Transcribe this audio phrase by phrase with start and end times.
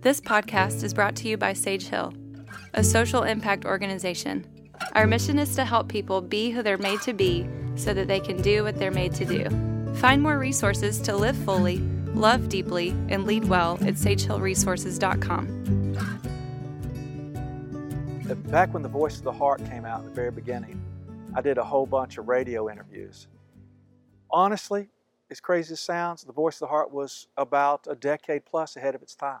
[0.00, 2.12] This podcast is brought to you by Sage Hill,
[2.74, 4.46] a social impact organization.
[4.92, 8.20] Our mission is to help people be who they're made to be so that they
[8.20, 9.48] can do what they're made to do.
[9.96, 11.78] Find more resources to live fully,
[12.14, 15.60] love deeply, and lead well at sagehillresources.com.
[18.50, 20.80] Back when The Voice of the Heart came out in the very beginning,
[21.34, 23.26] I did a whole bunch of radio interviews.
[24.30, 24.88] Honestly,
[25.34, 28.94] as crazy as sounds, The Voice of the Heart was about a decade plus ahead
[28.94, 29.40] of its time.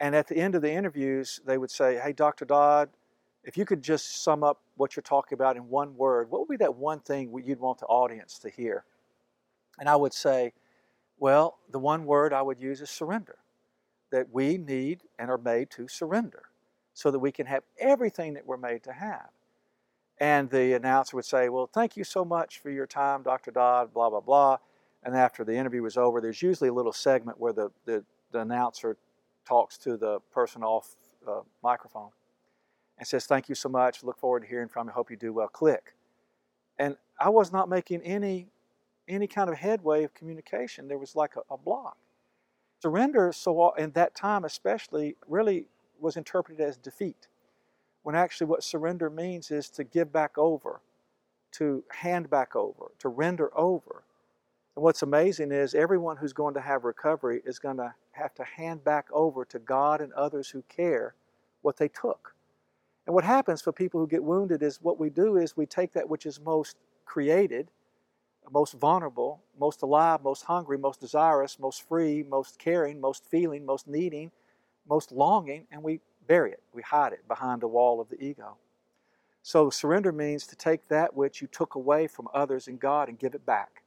[0.00, 2.44] And at the end of the interviews, they would say, Hey, Dr.
[2.44, 2.88] Dodd,
[3.44, 6.48] if you could just sum up what you're talking about in one word, what would
[6.48, 8.82] be that one thing you'd want the audience to hear?
[9.78, 10.52] And I would say,
[11.16, 13.36] Well, the one word I would use is surrender.
[14.10, 16.42] That we need and are made to surrender
[16.92, 19.28] so that we can have everything that we're made to have.
[20.18, 23.52] And the announcer would say, Well, thank you so much for your time, Dr.
[23.52, 24.58] Dodd, blah, blah, blah.
[25.04, 28.40] And after the interview was over, there's usually a little segment where the, the, the
[28.40, 28.96] announcer
[29.44, 30.94] talks to the person off
[31.28, 32.10] uh, microphone
[32.98, 34.04] and says, Thank you so much.
[34.04, 34.92] Look forward to hearing from you.
[34.92, 35.48] Hope you do well.
[35.48, 35.94] Click.
[36.78, 38.48] And I was not making any
[39.08, 40.86] any kind of headway of communication.
[40.86, 41.96] There was like a, a block.
[42.80, 45.66] Surrender, so in that time especially, really
[46.00, 47.28] was interpreted as defeat.
[48.02, 50.80] When actually, what surrender means is to give back over,
[51.52, 54.02] to hand back over, to render over.
[54.74, 58.44] And what's amazing is everyone who's going to have recovery is going to have to
[58.44, 61.14] hand back over to God and others who care
[61.60, 62.34] what they took.
[63.06, 65.92] And what happens for people who get wounded is what we do is we take
[65.92, 67.68] that which is most created,
[68.50, 73.88] most vulnerable, most alive, most hungry, most desirous, most free, most caring, most feeling, most
[73.88, 74.30] needing,
[74.88, 76.62] most longing, and we bury it.
[76.72, 78.56] We hide it behind the wall of the ego.
[79.42, 83.18] So surrender means to take that which you took away from others and God and
[83.18, 83.81] give it back.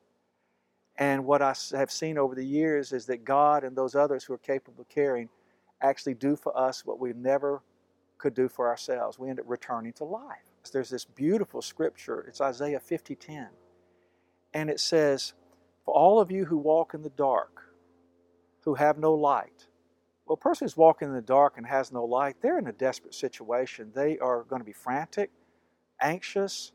[0.97, 4.33] And what I have seen over the years is that God and those others who
[4.33, 5.29] are capable of caring
[5.81, 7.61] actually do for us what we never
[8.17, 9.19] could do for ourselves.
[9.19, 10.45] We end up returning to life.
[10.71, 13.49] There's this beautiful scripture, it's Isaiah 50:10.
[14.53, 15.33] And it says,
[15.83, 17.61] For all of you who walk in the dark,
[18.61, 19.67] who have no light.
[20.25, 22.73] Well, a person who's walking in the dark and has no light, they're in a
[22.73, 23.91] desperate situation.
[23.93, 25.29] They are going to be frantic,
[26.01, 26.71] anxious,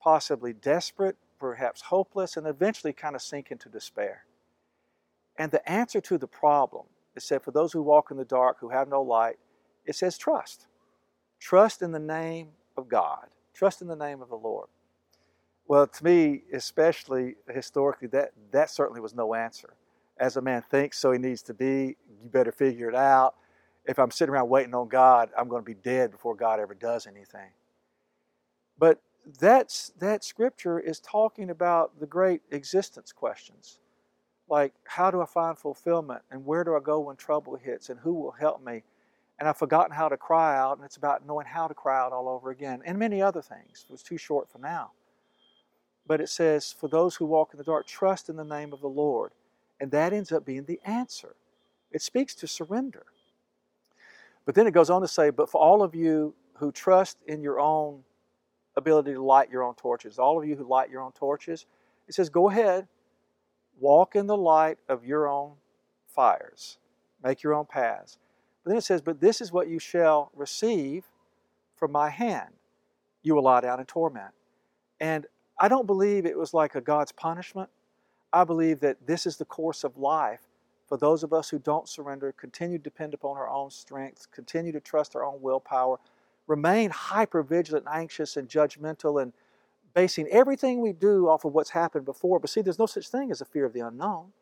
[0.00, 4.24] possibly desperate, perhaps hopeless, and eventually kind of sink into despair.
[5.38, 8.58] And the answer to the problem is said, for those who walk in the dark,
[8.60, 9.36] who have no light,
[9.84, 10.66] it says trust.
[11.38, 13.26] Trust in the name of God.
[13.54, 14.68] Trust in the name of the Lord.
[15.68, 19.74] Well, to me, especially historically, that, that certainly was no answer.
[20.18, 21.96] As a man thinks, so he needs to be.
[22.22, 23.34] You better figure it out.
[23.84, 26.74] If I'm sitting around waiting on God, I'm going to be dead before God ever
[26.74, 27.50] does anything.
[28.78, 29.00] But
[29.40, 33.80] that's, that scripture is talking about the great existence questions.
[34.48, 36.22] Like, how do I find fulfillment?
[36.30, 37.90] And where do I go when trouble hits?
[37.90, 38.84] And who will help me?
[39.38, 42.12] And I've forgotten how to cry out, and it's about knowing how to cry out
[42.12, 43.84] all over again, and many other things.
[43.88, 44.92] It was too short for now.
[46.06, 48.80] But it says, For those who walk in the dark, trust in the name of
[48.80, 49.32] the Lord.
[49.80, 51.34] And that ends up being the answer.
[51.90, 53.04] It speaks to surrender.
[54.46, 57.42] But then it goes on to say, But for all of you who trust in
[57.42, 58.04] your own
[58.76, 60.18] ability to light your own torches.
[60.18, 61.66] All of you who light your own torches,
[62.08, 62.86] it says, go ahead,
[63.78, 65.52] walk in the light of your own
[66.06, 66.78] fires,
[67.22, 68.18] make your own paths.
[68.62, 71.04] But then it says, but this is what you shall receive
[71.76, 72.50] from my hand.
[73.22, 74.32] You will lie down in torment.
[75.00, 75.26] And
[75.58, 77.70] I don't believe it was like a God's punishment.
[78.32, 80.40] I believe that this is the course of life
[80.86, 84.72] for those of us who don't surrender, continue to depend upon our own strength, continue
[84.72, 85.98] to trust our own willpower,
[86.46, 89.32] remain hyper vigilant, anxious, and judgmental, and
[89.94, 92.38] basing everything we do off of what's happened before.
[92.38, 94.32] But see, there's no such thing as a fear of the unknown.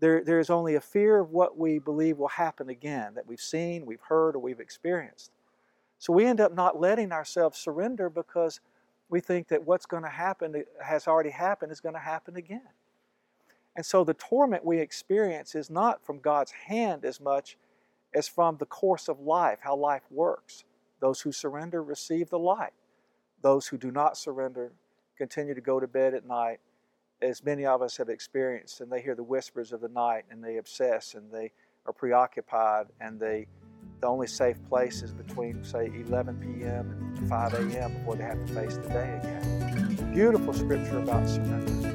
[0.00, 3.40] There, there is only a fear of what we believe will happen again, that we've
[3.40, 5.30] seen, we've heard, or we've experienced.
[5.98, 8.60] So we end up not letting ourselves surrender because
[9.08, 12.68] we think that what's going to happen has already happened is going to happen again.
[13.76, 17.56] And so the torment we experience is not from God's hand as much
[18.14, 20.64] as from the course of life, how life works.
[21.04, 22.72] Those who surrender receive the light.
[23.42, 24.72] Those who do not surrender
[25.18, 26.60] continue to go to bed at night,
[27.20, 30.42] as many of us have experienced, and they hear the whispers of the night and
[30.42, 31.52] they obsess and they
[31.84, 33.46] are preoccupied and they
[34.00, 37.14] the only safe place is between say 11 p.m.
[37.18, 37.92] and 5 a.m.
[37.98, 40.10] before they have to face the day again.
[40.14, 41.93] Beautiful scripture about surrender.